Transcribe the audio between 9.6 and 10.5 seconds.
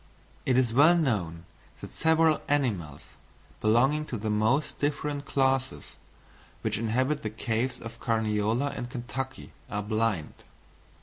are blind.